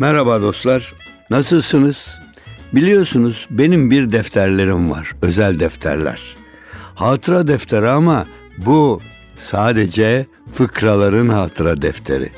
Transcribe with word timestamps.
Merhaba 0.00 0.42
dostlar. 0.42 0.94
Nasılsınız? 1.30 2.18
Biliyorsunuz 2.72 3.48
benim 3.50 3.90
bir 3.90 4.12
defterlerim 4.12 4.90
var. 4.90 5.12
Özel 5.22 5.60
defterler. 5.60 6.36
Hatıra 6.94 7.48
defteri 7.48 7.88
ama 7.88 8.26
bu 8.58 9.00
sadece 9.36 10.26
fıkraların 10.52 11.28
hatıra 11.28 11.82
defteri. 11.82 12.30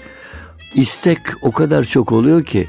İstek 0.74 1.18
o 1.42 1.52
kadar 1.52 1.84
çok 1.84 2.12
oluyor 2.12 2.44
ki 2.44 2.68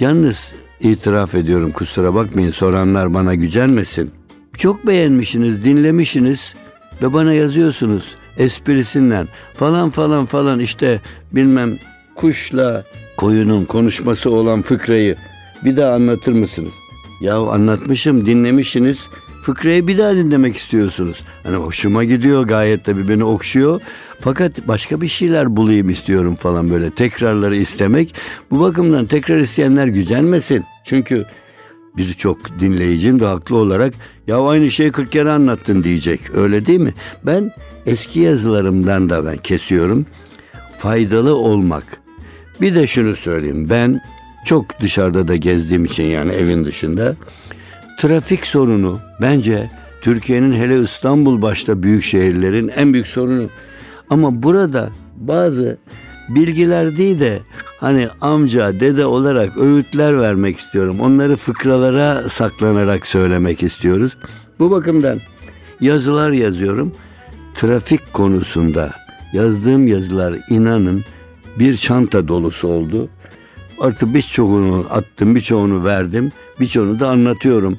yalnız 0.00 0.52
itiraf 0.80 1.34
ediyorum 1.34 1.70
kusura 1.70 2.14
bakmayın 2.14 2.50
soranlar 2.50 3.14
bana 3.14 3.34
gücenmesin. 3.34 4.10
Çok 4.56 4.86
beğenmişsiniz, 4.86 5.64
dinlemişsiniz 5.64 6.54
ve 7.02 7.12
bana 7.12 7.32
yazıyorsunuz 7.32 8.16
esprisinden 8.38 9.28
falan 9.54 9.90
falan 9.90 10.24
falan 10.24 10.60
işte 10.60 11.00
bilmem 11.32 11.78
kuşla 12.16 12.84
koyunun 13.16 13.64
konuşması 13.64 14.30
olan 14.30 14.62
fıkrayı 14.62 15.16
bir 15.64 15.76
daha 15.76 15.94
anlatır 15.94 16.32
mısınız? 16.32 16.72
Ya 17.20 17.36
anlatmışım, 17.36 18.26
dinlemişsiniz. 18.26 18.98
Fıkrayı 19.42 19.86
bir 19.86 19.98
daha 19.98 20.14
dinlemek 20.14 20.56
istiyorsunuz. 20.56 21.24
Hani 21.42 21.56
hoşuma 21.56 22.04
gidiyor 22.04 22.42
gayet 22.42 22.84
tabii 22.84 23.08
beni 23.08 23.24
okşuyor. 23.24 23.80
Fakat 24.20 24.68
başka 24.68 25.00
bir 25.00 25.08
şeyler 25.08 25.56
bulayım 25.56 25.90
istiyorum 25.90 26.34
falan 26.34 26.70
böyle 26.70 26.90
tekrarları 26.90 27.56
istemek. 27.56 28.14
Bu 28.50 28.60
bakımdan 28.60 29.06
tekrar 29.06 29.38
isteyenler 29.38 29.86
gücenmesin. 29.86 30.64
Çünkü 30.84 31.26
birçok 31.96 32.60
dinleyicim 32.60 33.20
de 33.20 33.24
haklı 33.24 33.56
olarak 33.56 33.94
ya 34.26 34.40
aynı 34.46 34.70
şeyi 34.70 34.92
40 34.92 35.12
kere 35.12 35.30
anlattın 35.30 35.84
diyecek. 35.84 36.20
Öyle 36.34 36.66
değil 36.66 36.80
mi? 36.80 36.94
Ben 37.26 37.50
eski 37.86 38.20
yazılarımdan 38.20 39.10
da 39.10 39.26
ben 39.26 39.36
kesiyorum. 39.36 40.06
Faydalı 40.78 41.36
olmak. 41.36 42.03
Bir 42.60 42.74
de 42.74 42.86
şunu 42.86 43.16
söyleyeyim. 43.16 43.70
Ben 43.70 44.00
çok 44.44 44.80
dışarıda 44.80 45.28
da 45.28 45.36
gezdiğim 45.36 45.84
için 45.84 46.04
yani 46.04 46.32
evin 46.32 46.64
dışında 46.64 47.16
trafik 47.98 48.46
sorunu 48.46 49.00
bence 49.20 49.70
Türkiye'nin 50.00 50.52
hele 50.52 50.82
İstanbul 50.82 51.42
başta 51.42 51.82
büyük 51.82 52.02
şehirlerin 52.02 52.68
en 52.68 52.92
büyük 52.92 53.08
sorunu. 53.08 53.48
Ama 54.10 54.42
burada 54.42 54.90
bazı 55.16 55.78
bilgiler 56.28 56.96
değil 56.96 57.20
de 57.20 57.40
hani 57.80 58.08
amca, 58.20 58.80
dede 58.80 59.06
olarak 59.06 59.58
öğütler 59.58 60.20
vermek 60.20 60.58
istiyorum. 60.58 61.00
Onları 61.00 61.36
fıkralara 61.36 62.28
saklanarak 62.28 63.06
söylemek 63.06 63.62
istiyoruz. 63.62 64.16
Bu 64.58 64.70
bakımdan 64.70 65.20
yazılar 65.80 66.30
yazıyorum. 66.30 66.92
Trafik 67.54 68.12
konusunda 68.12 68.90
yazdığım 69.32 69.86
yazılar 69.86 70.34
inanın 70.50 71.04
bir 71.58 71.76
çanta 71.76 72.28
dolusu 72.28 72.68
oldu. 72.68 73.08
Artık 73.80 74.14
birçoğunu 74.14 74.86
attım, 74.90 75.34
birçoğunu 75.34 75.84
verdim, 75.84 76.32
birçoğunu 76.60 77.00
da 77.00 77.08
anlatıyorum. 77.08 77.78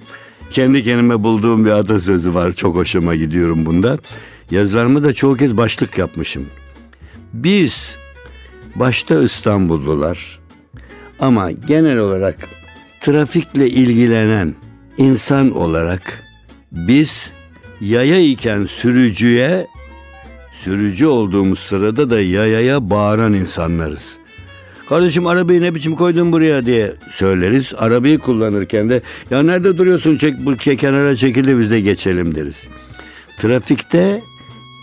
Kendi 0.52 0.84
kendime 0.84 1.24
bulduğum 1.24 1.66
bir 1.66 1.72
atasözü 1.72 2.34
var. 2.34 2.52
Çok 2.52 2.76
hoşuma 2.76 3.16
gidiyorum 3.16 3.66
bunda. 3.66 3.98
Yazılarımı 4.52 5.04
da 5.04 5.14
çoğu 5.14 5.36
kez 5.38 5.58
başlık 5.58 5.98
yapmışım. 5.98 6.48
Biz 7.34 7.98
başta 8.76 9.24
İstanbullular 9.24 10.40
ama 11.20 11.52
genel 11.52 12.00
olarak 12.00 12.38
trafikle 13.02 13.70
ilgilenen 13.70 14.56
insan 14.98 15.52
olarak 15.52 16.24
biz 16.72 17.34
yaya 17.82 18.20
iken 18.20 18.66
sürücüye 18.66 19.68
sürücü 20.56 21.06
olduğumuz 21.06 21.60
sırada 21.60 22.10
da 22.10 22.22
yayaya 22.22 22.90
bağıran 22.90 23.34
insanlarız. 23.34 24.18
Kardeşim 24.90 25.28
arabayı 25.28 25.62
ne 25.62 25.76
biçim 25.76 25.96
koydun 25.96 26.32
buraya 26.32 26.66
diye 26.66 26.94
söyleriz. 27.12 27.74
Arabayı 27.78 28.20
kullanırken 28.20 28.90
de 28.90 29.02
ya 29.32 29.44
nerede 29.44 29.78
duruyorsun 29.78 30.18
çek 30.18 30.46
bu 30.46 30.56
kenara 30.56 31.16
çekildi 31.16 31.60
biz 31.60 31.72
de 31.72 31.82
geçelim 31.82 32.36
deriz. 32.36 32.64
Trafikte 33.38 34.22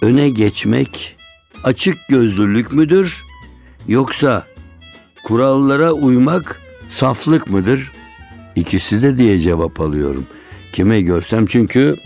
öne 0.02 0.28
geçmek 0.28 1.16
açık 1.64 1.96
gözlülük 2.08 2.72
müdür 2.72 3.22
yoksa 3.88 4.46
kurallara 5.24 5.92
uymak 5.92 6.60
saflık 6.88 7.50
mıdır? 7.50 7.92
İkisi 8.56 9.02
de 9.02 9.18
diye 9.18 9.38
cevap 9.38 9.80
alıyorum. 9.80 10.26
Kime 10.72 11.00
görsem 11.00 11.46
çünkü 11.46 11.96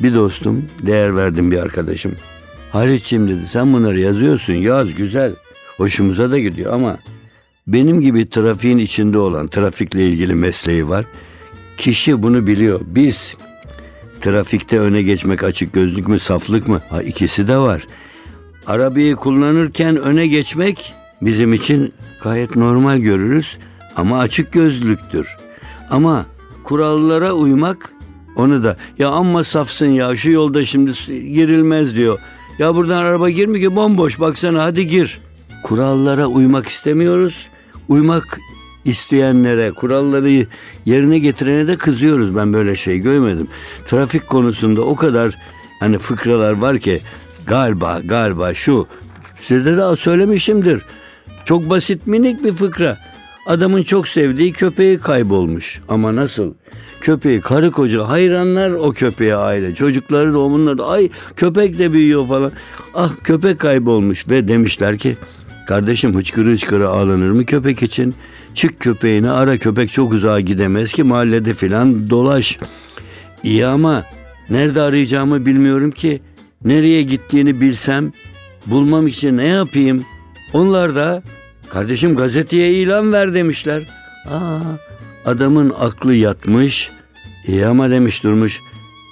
bir 0.00 0.14
dostum, 0.14 0.64
değer 0.82 1.16
verdim 1.16 1.50
bir 1.50 1.58
arkadaşım. 1.58 2.16
Halit'ciğim 2.72 3.26
dedi 3.26 3.46
sen 3.46 3.72
bunları 3.72 4.00
yazıyorsun 4.00 4.52
yaz 4.52 4.94
güzel. 4.94 5.34
Hoşumuza 5.76 6.30
da 6.30 6.38
gidiyor 6.38 6.72
ama 6.72 6.98
benim 7.66 8.00
gibi 8.00 8.30
trafiğin 8.30 8.78
içinde 8.78 9.18
olan 9.18 9.46
trafikle 9.46 10.08
ilgili 10.08 10.34
mesleği 10.34 10.88
var. 10.88 11.04
Kişi 11.76 12.22
bunu 12.22 12.46
biliyor. 12.46 12.80
Biz 12.86 13.36
trafikte 14.20 14.80
öne 14.80 15.02
geçmek 15.02 15.44
açık 15.44 15.72
gözlük 15.72 16.08
mü 16.08 16.18
saflık 16.18 16.68
mı? 16.68 16.82
Ha 16.90 17.02
ikisi 17.02 17.48
de 17.48 17.58
var. 17.58 17.86
Arabayı 18.66 19.16
kullanırken 19.16 19.96
öne 19.96 20.26
geçmek 20.26 20.94
bizim 21.22 21.52
için 21.52 21.92
gayet 22.22 22.56
normal 22.56 22.98
görürüz 22.98 23.58
ama 23.96 24.18
açık 24.18 24.52
gözlüktür. 24.52 25.36
Ama 25.90 26.26
kurallara 26.64 27.32
uymak 27.32 27.92
onu 28.36 28.64
da 28.64 28.76
ya 28.98 29.08
amma 29.08 29.44
safsın 29.44 29.86
ya 29.86 30.16
şu 30.16 30.30
yolda 30.30 30.64
şimdi 30.64 30.92
girilmez 31.32 31.96
diyor. 31.96 32.18
Ya 32.58 32.74
buradan 32.74 33.04
araba 33.04 33.30
girmiyor 33.30 33.70
ki 33.70 33.76
bomboş 33.76 34.20
baksana 34.20 34.62
hadi 34.64 34.86
gir. 34.86 35.20
Kurallara 35.62 36.26
uymak 36.26 36.68
istemiyoruz. 36.68 37.48
Uymak 37.88 38.40
isteyenlere, 38.84 39.70
kuralları 39.70 40.46
yerine 40.86 41.18
getirene 41.18 41.66
de 41.66 41.76
kızıyoruz. 41.76 42.36
Ben 42.36 42.52
böyle 42.52 42.76
şey 42.76 42.98
görmedim. 42.98 43.48
Trafik 43.86 44.26
konusunda 44.26 44.82
o 44.82 44.96
kadar 44.96 45.38
hani 45.80 45.98
fıkralar 45.98 46.52
var 46.52 46.78
ki 46.78 47.00
galiba 47.46 48.00
galiba 48.04 48.54
şu 48.54 48.86
size 49.38 49.76
de 49.76 49.96
söylemişimdir. 49.96 50.82
Çok 51.44 51.70
basit 51.70 52.06
minik 52.06 52.44
bir 52.44 52.52
fıkra. 52.52 52.98
Adamın 53.46 53.82
çok 53.82 54.08
sevdiği 54.08 54.52
köpeği 54.52 54.98
kaybolmuş. 54.98 55.80
Ama 55.88 56.16
nasıl? 56.16 56.54
Köpeği 57.02 57.40
karı 57.40 57.70
koca 57.70 58.08
hayranlar 58.08 58.70
o 58.70 58.92
köpeğe 58.92 59.36
aile. 59.36 59.74
Çocukları 59.74 60.32
da 60.32 60.38
onlar 60.38 60.78
da 60.78 60.86
ay 60.88 61.08
köpek 61.36 61.78
de 61.78 61.92
büyüyor 61.92 62.28
falan. 62.28 62.52
Ah 62.94 63.12
köpek 63.24 63.58
kaybolmuş 63.58 64.28
ve 64.28 64.48
demişler 64.48 64.98
ki 64.98 65.16
kardeşim 65.66 66.14
hıçkırı 66.14 66.50
hıçkırı 66.50 66.88
ağlanır 66.88 67.30
mı 67.30 67.46
köpek 67.46 67.82
için? 67.82 68.14
Çık 68.54 68.80
köpeğini 68.80 69.30
ara 69.30 69.58
köpek 69.58 69.92
çok 69.92 70.12
uzağa 70.12 70.40
gidemez 70.40 70.92
ki 70.92 71.02
mahallede 71.02 71.54
filan 71.54 72.10
dolaş. 72.10 72.58
İyi 73.44 73.66
ama 73.66 74.04
nerede 74.50 74.80
arayacağımı 74.80 75.46
bilmiyorum 75.46 75.90
ki. 75.90 76.20
Nereye 76.64 77.02
gittiğini 77.02 77.60
bilsem 77.60 78.12
bulmam 78.66 79.06
için 79.06 79.36
ne 79.36 79.48
yapayım? 79.48 80.04
Onlar 80.52 80.94
da 80.94 81.22
kardeşim 81.70 82.16
gazeteye 82.16 82.72
ilan 82.72 83.12
ver 83.12 83.34
demişler. 83.34 83.82
Aa, 84.30 84.58
adamın 85.24 85.74
aklı 85.80 86.14
yatmış. 86.14 86.90
İyi 87.48 87.66
ama 87.66 87.90
demiş 87.90 88.24
durmuş. 88.24 88.60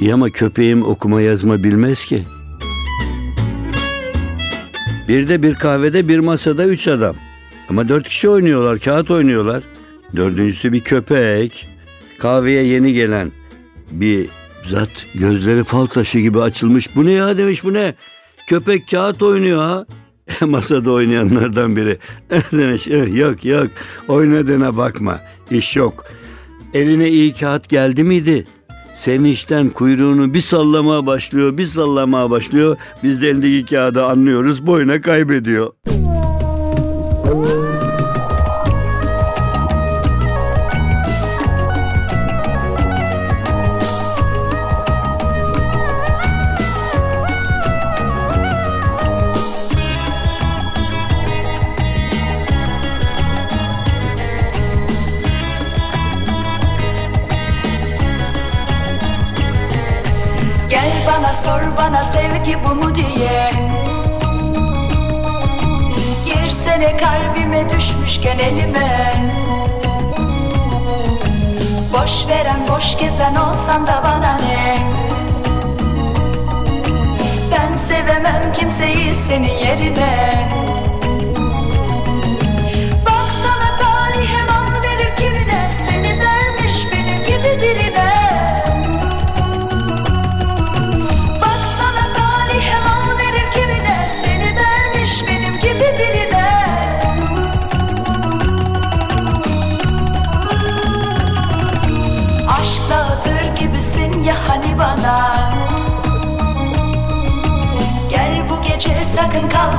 İyi 0.00 0.14
ama 0.14 0.30
köpeğim 0.30 0.82
okuma 0.82 1.20
yazma 1.20 1.62
bilmez 1.62 2.04
ki. 2.04 2.24
Bir 5.08 5.28
de 5.28 5.42
bir 5.42 5.54
kahvede 5.54 6.08
bir 6.08 6.18
masada 6.18 6.66
üç 6.66 6.88
adam. 6.88 7.16
Ama 7.68 7.88
dört 7.88 8.08
kişi 8.08 8.28
oynuyorlar, 8.28 8.78
kağıt 8.78 9.10
oynuyorlar. 9.10 9.62
Dördüncüsü 10.16 10.72
bir 10.72 10.80
köpek. 10.80 11.68
Kahveye 12.18 12.62
yeni 12.62 12.92
gelen 12.92 13.32
bir 13.90 14.28
zat 14.62 15.06
gözleri 15.14 15.64
fal 15.64 15.86
taşı 15.86 16.18
gibi 16.18 16.40
açılmış. 16.40 16.96
Bu 16.96 17.06
ne 17.06 17.12
ya 17.12 17.38
demiş 17.38 17.64
bu 17.64 17.74
ne? 17.74 17.94
Köpek 18.46 18.88
kağıt 18.90 19.22
oynuyor 19.22 19.58
ha. 19.58 19.86
Masada 20.46 20.90
oynayanlardan 20.90 21.76
biri. 21.76 21.98
demiş 22.52 22.86
yok 23.16 23.44
yok 23.44 23.68
oynadığına 24.08 24.76
bakma 24.76 25.20
iş 25.50 25.76
yok. 25.76 26.04
Eline 26.74 27.08
iyi 27.08 27.34
kağıt 27.34 27.68
geldi 27.68 28.04
miydi? 28.04 28.44
Sevinçten 28.94 29.68
kuyruğunu 29.70 30.34
bir 30.34 30.40
sallamaya 30.40 31.06
başlıyor, 31.06 31.56
bir 31.56 31.66
sallamaya 31.66 32.30
başlıyor. 32.30 32.76
Biz 33.02 33.22
de 33.22 33.28
elindeki 33.28 33.64
kağıdı 33.64 34.04
anlıyoruz, 34.04 34.66
boyuna 34.66 35.00
kaybediyor. 35.00 35.72
Düşmüşken 67.80 68.38
elime. 68.38 69.12
Boş 71.92 72.26
veren 72.28 72.60
boş 72.68 72.98
gezen 72.98 73.34
olsan 73.34 73.86
da 73.86 74.02
bana 74.04 74.36
ne? 74.36 74.78
Ben 77.52 77.74
sevemem 77.74 78.52
kimseyi 78.52 79.16
senin 79.16 79.58
yerine. 79.58 80.48
Baksana 83.06 83.76
tarihe 83.78 84.42
mal 84.42 84.82
verir 84.82 85.16
kimine? 85.16 85.70
Seni 85.86 86.20
vermiş 86.20 86.86
benim 86.92 87.24
gibi 87.24 87.62
birine 87.62 88.19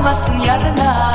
kalmasın 0.01 0.37
yarına. 0.37 1.13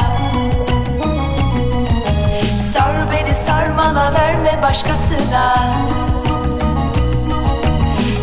Sar 2.73 2.97
beni 3.13 3.35
sarmala 3.35 4.15
verme 4.15 4.63
başkasına. 4.63 5.75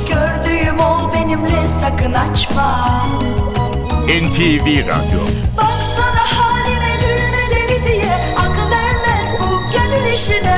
Gördüğüm 0.10 0.80
ol 0.80 1.14
benimle 1.14 1.68
sakın 1.68 2.14
açma. 2.14 3.00
NTV 4.08 4.88
Radyo. 4.88 5.22
Baksana 5.58 6.26
halime 6.38 6.96
gülme 7.02 7.50
deli 7.52 7.84
diye. 7.86 8.16
Akıl 8.38 8.72
ermez 8.72 9.34
bu 9.40 9.62
gönül 9.74 10.14
işine 10.14 10.53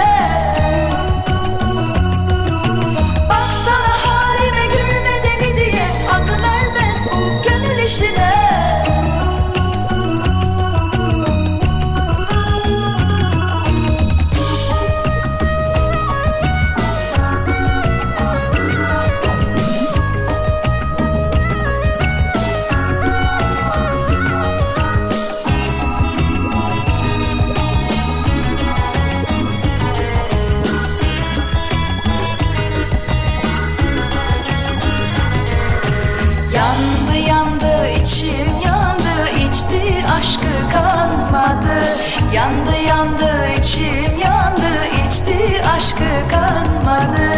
aşkı 45.75 46.27
kanmadı. 46.31 47.31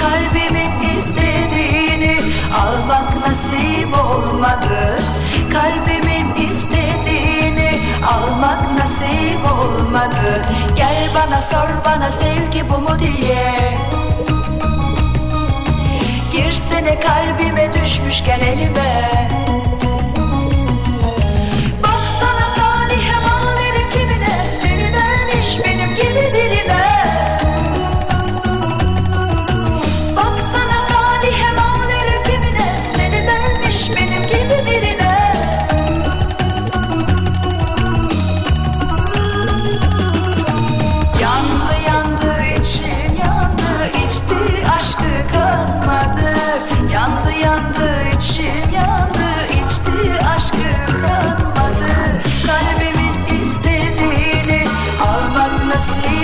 Kalbimin 0.00 0.98
istediğini 0.98 2.18
almak 2.60 3.26
nasip 3.26 3.98
olmadı. 4.04 4.98
Kalbimin 5.52 6.48
istediğini 6.48 7.70
almak 8.06 8.78
nasip 8.78 9.52
olmadı. 9.52 10.44
Gel 10.76 11.08
bana 11.14 11.42
sor 11.42 11.68
bana 11.84 12.10
sevgi 12.10 12.70
bu 12.70 12.78
mu 12.78 12.98
diye. 12.98 13.78
Girsene 16.32 17.00
kalbime 17.00 17.74
düşmüşken 17.74 18.40
elime 18.40 19.43
almak 55.90 56.23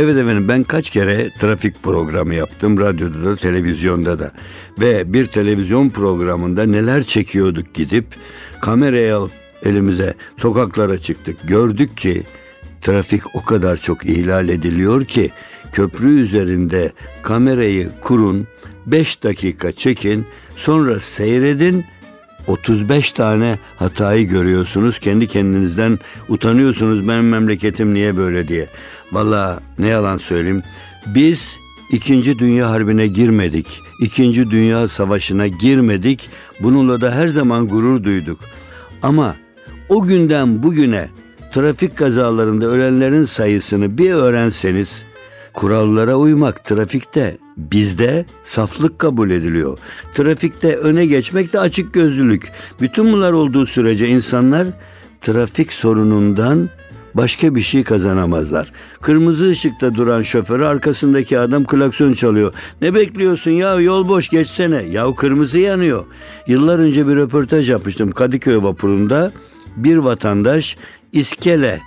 Evet 0.00 0.16
efendim 0.16 0.48
ben 0.48 0.64
kaç 0.64 0.90
kere 0.90 1.30
trafik 1.40 1.82
programı 1.82 2.34
yaptım 2.34 2.80
radyoda 2.80 3.24
da 3.24 3.36
televizyonda 3.36 4.18
da. 4.18 4.32
Ve 4.80 5.12
bir 5.12 5.26
televizyon 5.26 5.90
programında 5.90 6.66
neler 6.66 7.02
çekiyorduk 7.02 7.74
gidip 7.74 8.06
kamerayı 8.60 9.16
alıp 9.16 9.30
elimize 9.62 10.14
sokaklara 10.36 10.98
çıktık. 10.98 11.36
Gördük 11.44 11.96
ki 11.96 12.22
trafik 12.80 13.36
o 13.36 13.44
kadar 13.44 13.76
çok 13.76 14.06
ihlal 14.06 14.48
ediliyor 14.48 15.04
ki 15.04 15.30
köprü 15.72 16.20
üzerinde 16.20 16.92
kamerayı 17.22 17.90
kurun 18.00 18.46
5 18.86 19.22
dakika 19.22 19.72
çekin 19.72 20.26
sonra 20.56 21.00
seyredin 21.00 21.84
35 22.48 23.12
tane 23.12 23.58
hatayı 23.76 24.28
görüyorsunuz. 24.28 24.98
Kendi 24.98 25.26
kendinizden 25.26 25.98
utanıyorsunuz. 26.28 27.08
Benim 27.08 27.28
memleketim 27.28 27.94
niye 27.94 28.16
böyle 28.16 28.48
diye. 28.48 28.68
Valla 29.12 29.60
ne 29.78 29.86
yalan 29.86 30.16
söyleyeyim. 30.16 30.62
Biz 31.06 31.56
İkinci 31.92 32.38
Dünya 32.38 32.70
Harbi'ne 32.70 33.06
girmedik. 33.06 33.80
İkinci 34.00 34.50
Dünya 34.50 34.88
Savaşı'na 34.88 35.46
girmedik. 35.46 36.30
Bununla 36.60 37.00
da 37.00 37.14
her 37.14 37.28
zaman 37.28 37.68
gurur 37.68 38.04
duyduk. 38.04 38.40
Ama 39.02 39.36
o 39.88 40.02
günden 40.02 40.62
bugüne 40.62 41.08
trafik 41.52 41.96
kazalarında 41.96 42.66
ölenlerin 42.66 43.24
sayısını 43.24 43.98
bir 43.98 44.10
öğrenseniz 44.10 45.04
Kurallara 45.54 46.16
uymak 46.16 46.64
trafikte 46.64 47.38
bizde 47.56 48.26
saflık 48.42 48.98
kabul 48.98 49.30
ediliyor. 49.30 49.78
Trafikte 50.14 50.76
öne 50.76 51.06
geçmek 51.06 51.52
de 51.52 51.60
açık 51.60 51.94
gözlülük. 51.94 52.52
Bütün 52.80 53.12
bunlar 53.12 53.32
olduğu 53.32 53.66
sürece 53.66 54.08
insanlar 54.08 54.66
trafik 55.20 55.72
sorunundan 55.72 56.70
başka 57.14 57.54
bir 57.54 57.60
şey 57.60 57.84
kazanamazlar. 57.84 58.72
Kırmızı 59.00 59.50
ışıkta 59.50 59.94
duran 59.94 60.22
şoförü 60.22 60.64
arkasındaki 60.64 61.38
adam 61.38 61.64
klakson 61.64 62.12
çalıyor. 62.12 62.54
Ne 62.80 62.94
bekliyorsun 62.94 63.50
ya 63.50 63.80
yol 63.80 64.08
boş 64.08 64.28
geçsene. 64.28 64.82
Ya 64.82 65.14
kırmızı 65.14 65.58
yanıyor. 65.58 66.04
Yıllar 66.46 66.78
önce 66.78 67.08
bir 67.08 67.16
röportaj 67.16 67.70
yapmıştım 67.70 68.10
Kadıköy 68.10 68.62
vapurunda. 68.62 69.32
Bir 69.76 69.96
vatandaş 69.96 70.76
iskele 71.12 71.80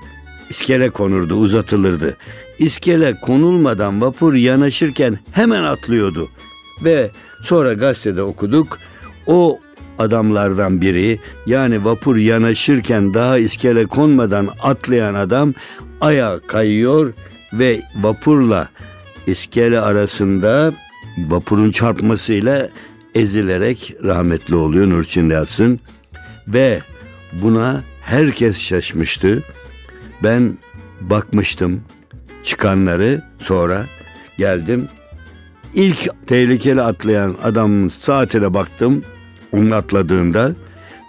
İskele 0.52 0.90
konurdu, 0.90 1.36
uzatılırdı. 1.36 2.18
İskele 2.60 3.20
konulmadan 3.22 4.02
vapur 4.02 4.34
yanaşırken 4.34 5.20
hemen 5.32 5.64
atlıyordu. 5.64 6.30
Ve 6.84 7.10
sonra 7.44 7.74
gazetede 7.74 8.22
okuduk. 8.22 8.78
O 9.28 9.60
adamlardan 10.00 10.82
biri 10.82 11.20
yani 11.46 11.86
vapur 11.86 12.16
yanaşırken 12.18 13.14
daha 13.14 13.38
iskele 13.38 13.86
konmadan 13.86 14.50
atlayan 14.64 15.14
adam 15.14 15.54
ayağa 16.02 16.40
kayıyor 16.48 17.14
ve 17.54 17.80
vapurla 17.96 18.70
iskele 19.28 19.80
arasında 19.80 20.74
vapurun 21.18 21.72
çarpmasıyla 21.72 22.70
ezilerek 23.16 23.96
rahmetli 24.04 24.56
oluyor 24.56 24.90
Nurçin 24.90 25.30
yatsın. 25.30 25.80
Ve 26.48 26.82
Buna 27.34 27.84
herkes 28.02 28.60
şaşmıştı. 28.60 29.44
Ben 30.24 30.58
bakmıştım 31.02 31.82
çıkanları 32.44 33.24
sonra 33.40 33.86
geldim. 34.38 34.88
İlk 35.74 36.28
tehlikeli 36.28 36.82
atlayan 36.82 37.36
adamın 37.44 37.90
saatine 37.90 38.54
baktım. 38.54 39.04
Onun 39.52 39.72
atladığında 39.72 40.56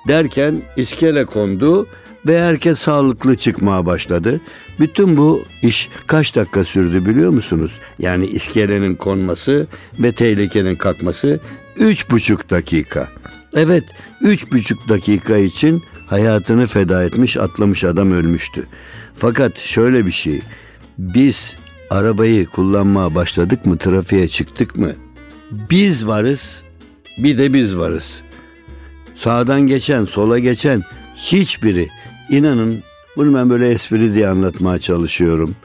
derken 0.09 0.63
iskele 0.77 1.27
kondu 1.27 1.87
ve 2.27 2.43
herkes 2.43 2.79
sağlıklı 2.79 3.37
çıkmaya 3.37 3.87
başladı. 3.87 4.41
Bütün 4.81 5.17
bu 5.17 5.45
iş 5.63 5.89
kaç 6.07 6.37
dakika 6.37 6.65
sürdü 6.65 7.07
biliyor 7.07 7.31
musunuz? 7.31 7.79
Yani 7.99 8.27
iskelenin 8.27 8.95
konması 8.95 9.67
ve 9.99 10.13
tehlikenin 10.13 10.77
kalkması 10.77 11.41
üç 11.77 12.11
buçuk 12.11 12.51
dakika. 12.51 13.09
Evet 13.55 13.85
üç 14.21 14.53
buçuk 14.53 14.89
dakika 14.89 15.37
için 15.37 15.83
hayatını 16.13 16.67
feda 16.67 17.05
etmiş 17.05 17.37
atlamış 17.37 17.85
adam 17.85 18.13
ölmüştü. 18.13 18.67
Fakat 19.17 19.59
şöyle 19.59 20.07
bir 20.07 20.13
şey 20.13 20.41
biz 20.99 21.57
arabayı 21.91 22.47
kullanmaya 22.47 23.15
başladık 23.15 23.67
mı 23.67 23.79
trafiğe 23.79 24.29
çıktık 24.29 24.77
mı 24.77 24.93
biz 25.51 26.07
varız 26.07 26.63
bir 27.19 27.39
de 27.39 27.55
biz 27.55 27.79
varız. 27.79 28.23
Sağdan 29.15 29.61
geçen, 29.61 30.05
sola 30.05 30.39
geçen 30.39 30.83
hiçbiri 31.17 31.89
inanın 32.31 32.83
bunu 33.17 33.35
ben 33.35 33.51
böyle 33.51 33.69
espri 33.69 34.15
diye 34.15 34.29
anlatmaya 34.29 34.79
çalışıyorum. 34.79 35.57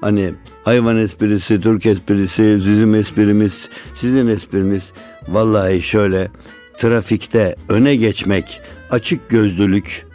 Hani 0.00 0.34
hayvan 0.64 0.96
esprisi, 0.96 1.60
Türk 1.60 1.86
esprisi, 1.86 2.42
bizim 2.42 2.94
esprimiz, 2.94 3.68
sizin 3.94 4.26
espriniz. 4.26 4.92
Vallahi 5.28 5.82
şöyle 5.82 6.28
trafikte 6.78 7.56
öne 7.68 7.96
geçmek, 7.96 8.60
açık 8.90 9.28
gözlülük, 9.30 10.06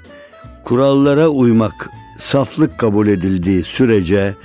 kurallara 0.64 1.28
uymak, 1.28 1.90
saflık 2.20 2.78
kabul 2.78 3.08
edildiği 3.08 3.64
sürece 3.64 4.36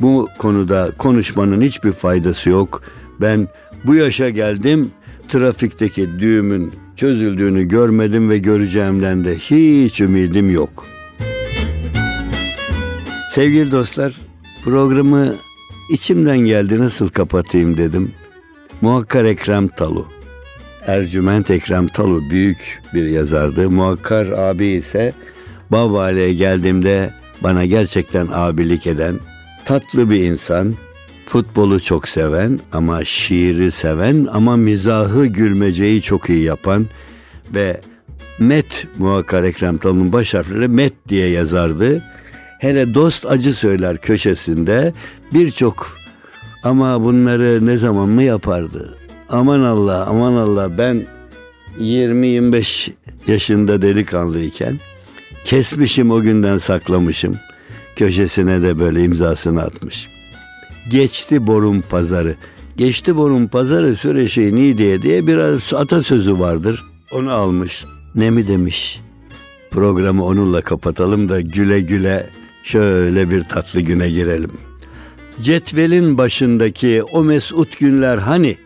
bu 0.00 0.28
konuda 0.38 0.92
konuşmanın 0.98 1.60
hiçbir 1.60 1.92
faydası 1.92 2.50
yok. 2.50 2.82
Ben 3.20 3.48
bu 3.84 3.94
yaşa 3.94 4.28
geldim, 4.28 4.90
trafikteki 5.28 6.20
düğümün 6.20 6.72
çözüldüğünü 6.96 7.64
görmedim 7.68 8.30
ve 8.30 8.38
göreceğimden 8.38 9.24
de 9.24 9.38
hiç 9.38 10.00
ümidim 10.00 10.50
yok. 10.50 10.86
Sevgili 13.30 13.70
dostlar, 13.72 14.14
programı 14.64 15.34
içimden 15.90 16.38
geldi 16.38 16.78
nasıl 16.78 17.08
kapatayım 17.08 17.76
dedim. 17.76 18.12
Muhakkar 18.80 19.24
Ekrem 19.24 19.68
Talu. 19.68 20.08
Ercüment 20.86 21.50
Ekrem 21.50 21.88
Talu 21.88 22.30
büyük 22.30 22.82
bir 22.94 23.04
yazardı. 23.04 23.70
Muhakkar 23.70 24.26
abi 24.26 24.66
ise 24.66 25.12
Babali'ye 25.70 26.34
geldiğimde 26.34 27.10
bana 27.42 27.64
gerçekten 27.64 28.28
abilik 28.32 28.86
eden 28.86 29.20
tatlı 29.64 30.10
bir 30.10 30.24
insan. 30.24 30.74
Futbolu 31.26 31.80
çok 31.80 32.08
seven 32.08 32.60
ama 32.72 33.04
şiiri 33.04 33.72
seven 33.72 34.26
ama 34.32 34.56
mizahı 34.56 35.26
gülmeceyi 35.26 36.02
çok 36.02 36.30
iyi 36.30 36.42
yapan 36.42 36.86
ve 37.54 37.80
Met 38.38 38.86
Muhakkar 38.98 39.42
Ekrem 39.42 39.78
Talu'nun 39.78 40.12
baş 40.12 40.34
harfleri 40.34 40.68
Met 40.68 40.92
diye 41.08 41.28
yazardı. 41.28 42.02
Hele 42.60 42.94
dost 42.94 43.26
acı 43.26 43.54
söyler 43.54 43.96
köşesinde 43.96 44.92
birçok 45.32 45.96
ama 46.62 47.04
bunları 47.04 47.66
ne 47.66 47.76
zaman 47.76 48.08
mı 48.08 48.22
yapardı? 48.22 48.98
Aman 49.28 49.60
Allah, 49.60 50.06
aman 50.06 50.32
Allah 50.32 50.78
ben 50.78 51.06
20-25 51.80 52.90
yaşında 53.26 53.82
delikanlıyken 53.82 54.80
kesmişim 55.44 56.10
o 56.10 56.20
günden 56.20 56.58
saklamışım. 56.58 57.36
Köşesine 57.96 58.62
de 58.62 58.78
böyle 58.78 59.04
imzasını 59.04 59.62
atmış. 59.62 60.08
Geçti 60.90 61.46
borun 61.46 61.80
pazarı. 61.80 62.34
Geçti 62.76 63.16
borun 63.16 63.46
pazarı 63.46 63.96
süreşi 63.96 64.54
Niğde'ye 64.54 65.02
diye 65.02 65.26
biraz 65.26 65.74
atasözü 65.74 66.38
vardır. 66.38 66.84
Onu 67.12 67.32
almış. 67.32 67.84
Ne 68.14 68.30
mi 68.30 68.48
demiş? 68.48 69.00
Programı 69.70 70.24
onunla 70.24 70.60
kapatalım 70.60 71.28
da 71.28 71.40
güle 71.40 71.80
güle 71.80 72.30
şöyle 72.62 73.30
bir 73.30 73.42
tatlı 73.42 73.80
güne 73.80 74.10
girelim. 74.10 74.50
Cetvelin 75.42 76.18
başındaki 76.18 77.02
o 77.02 77.24
mesut 77.24 77.78
günler 77.78 78.18
hani? 78.18 78.56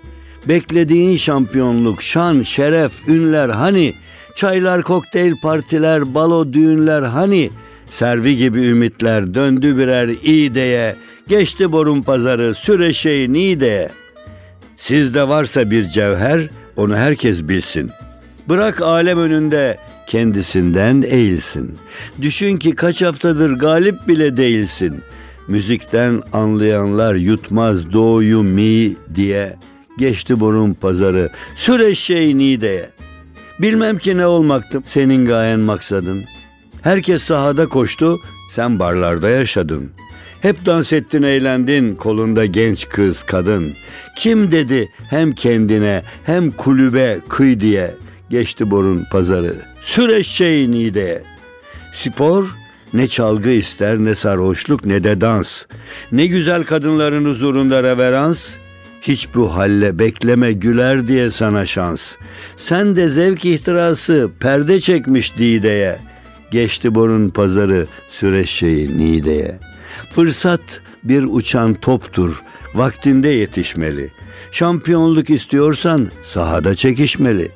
Beklediğin 0.46 1.16
şampiyonluk, 1.16 2.02
şan, 2.02 2.42
şeref, 2.42 3.08
ünler 3.08 3.48
hani? 3.48 3.94
Çaylar, 4.34 4.82
kokteyl 4.82 5.34
partiler, 5.42 6.14
balo 6.14 6.52
düğünler 6.52 7.02
hani? 7.02 7.50
Servi 7.90 8.36
gibi 8.36 8.60
ümitler 8.60 9.34
döndü 9.34 9.76
birer 9.76 10.08
ideye. 10.08 10.96
Geçti 11.28 11.72
borun 11.72 12.02
pazarı, 12.02 12.54
süreşey 12.54 13.32
nideye. 13.32 13.88
Sizde 14.76 15.28
varsa 15.28 15.70
bir 15.70 15.88
cevher, 15.88 16.48
onu 16.76 16.96
herkes 16.96 17.42
bilsin. 17.42 17.90
Bırak 18.48 18.82
alem 18.82 19.18
önünde 19.18 19.78
kendisinden 20.06 21.04
eğilsin. 21.10 21.78
Düşün 22.22 22.56
ki 22.56 22.74
kaç 22.74 23.02
haftadır 23.02 23.50
galip 23.50 24.08
bile 24.08 24.36
değilsin. 24.36 25.02
Müzikten 25.48 26.22
anlayanlar 26.32 27.14
yutmaz 27.14 27.92
doğuyu 27.92 28.42
mi 28.42 28.94
diye 29.14 29.56
geçti 29.98 30.40
borun 30.40 30.74
pazarı. 30.74 31.30
Süreşey 31.56 32.38
nideye. 32.38 32.90
Bilmem 33.58 33.98
ki 33.98 34.16
ne 34.16 34.26
olmaktı 34.26 34.82
senin 34.84 35.26
gayen 35.26 35.60
maksadın. 35.60 36.24
Herkes 36.82 37.22
sahada 37.22 37.66
koştu, 37.66 38.18
sen 38.50 38.78
barlarda 38.78 39.28
yaşadın. 39.28 39.90
Hep 40.40 40.66
dans 40.66 40.92
ettin 40.92 41.22
eğlendin 41.22 41.94
kolunda 41.94 42.46
genç 42.46 42.88
kız 42.88 43.22
kadın. 43.22 43.72
Kim 44.16 44.50
dedi 44.50 44.88
hem 45.10 45.32
kendine 45.32 46.02
hem 46.24 46.50
kulübe 46.50 47.18
kıy 47.28 47.60
diye 47.60 47.94
geçti 48.30 48.70
borun 48.70 49.06
pazarı. 49.12 49.54
Süreç 49.82 50.26
şey 50.26 50.70
nide. 50.70 51.22
Spor 51.94 52.44
ne 52.94 53.08
çalgı 53.08 53.50
ister 53.50 53.98
ne 53.98 54.14
sarhoşluk 54.14 54.84
ne 54.84 55.04
de 55.04 55.20
dans. 55.20 55.62
Ne 56.12 56.26
güzel 56.26 56.64
kadınların 56.64 57.24
huzurunda 57.24 57.82
reverans. 57.82 58.40
Hiç 59.02 59.28
bu 59.34 59.54
halle 59.54 59.98
bekleme 59.98 60.52
güler 60.52 61.08
diye 61.08 61.30
sana 61.30 61.66
şans. 61.66 62.12
Sen 62.56 62.96
de 62.96 63.10
zevk 63.10 63.44
ihtirası 63.44 64.30
perde 64.40 64.80
çekmiş 64.80 65.36
dideye. 65.38 65.98
Geçti 66.50 66.94
borun 66.94 67.28
pazarı 67.28 67.86
süreç 68.08 68.50
şeyi 68.50 68.98
nideye. 68.98 69.58
Fırsat 70.10 70.80
bir 71.04 71.24
uçan 71.30 71.74
toptur, 71.74 72.42
vaktinde 72.74 73.28
yetişmeli. 73.28 74.10
Şampiyonluk 74.50 75.30
istiyorsan 75.30 76.10
sahada 76.22 76.74
çekişmeli. 76.74 77.50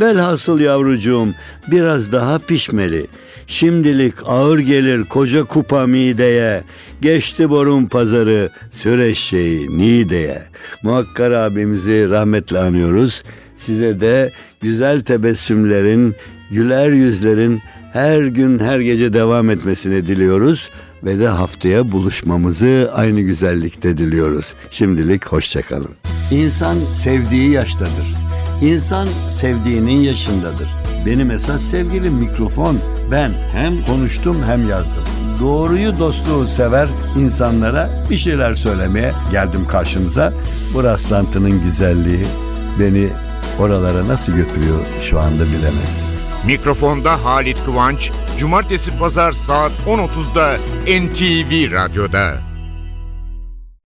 Velhasıl 0.00 0.60
yavrucuğum 0.60 1.28
biraz 1.70 2.12
daha 2.12 2.38
pişmeli. 2.38 3.06
Şimdilik 3.46 4.14
ağır 4.26 4.58
gelir 4.58 5.04
koca 5.04 5.44
kupa 5.44 5.86
mideye. 5.86 6.64
Geçti 7.00 7.50
borun 7.50 7.86
pazarı 7.86 8.50
süreç 8.70 9.18
şeyi 9.18 9.78
nideye. 9.78 10.42
Muhakkar 10.82 11.30
abimizi 11.30 12.10
rahmetle 12.10 12.58
anıyoruz. 12.58 13.22
Size 13.56 14.00
de 14.00 14.32
güzel 14.60 15.00
tebessümlerin, 15.00 16.14
güler 16.50 16.90
yüzlerin 16.90 17.62
her 17.92 18.22
gün 18.22 18.58
her 18.58 18.80
gece 18.80 19.12
devam 19.12 19.50
etmesini 19.50 20.06
diliyoruz 20.06 20.70
ve 21.04 21.18
de 21.18 21.28
haftaya 21.28 21.92
buluşmamızı 21.92 22.90
aynı 22.94 23.20
güzellikte 23.20 23.96
diliyoruz. 23.96 24.54
Şimdilik 24.70 25.26
hoşçakalın. 25.26 25.90
İnsan 26.30 26.76
sevdiği 26.92 27.50
yaştadır. 27.50 28.14
İnsan 28.62 29.08
sevdiğinin 29.30 30.00
yaşındadır. 30.00 30.83
Benim 31.06 31.30
esas 31.30 31.62
sevgilim 31.62 32.12
mikrofon. 32.12 32.78
Ben 33.10 33.30
hem 33.52 33.84
konuştum 33.84 34.36
hem 34.46 34.68
yazdım. 34.68 35.04
Doğruyu 35.40 35.98
dostluğu 35.98 36.46
sever 36.46 36.88
insanlara 37.18 37.90
bir 38.10 38.16
şeyler 38.16 38.54
söylemeye 38.54 39.12
geldim 39.30 39.66
karşınıza. 39.66 40.32
Bu 40.74 40.84
rastlantının 40.84 41.62
güzelliği 41.62 42.26
beni 42.80 43.08
oralara 43.58 44.08
nasıl 44.08 44.32
götürüyor 44.32 44.80
şu 45.02 45.20
anda 45.20 45.44
bilemezsiniz. 45.44 46.32
Mikrofonda 46.46 47.24
Halit 47.24 47.64
Kıvanç, 47.64 48.12
Cumartesi 48.38 48.98
Pazar 48.98 49.32
saat 49.32 49.72
10.30'da 49.86 50.56
NTV 50.86 51.72
Radyo'da. 51.72 52.53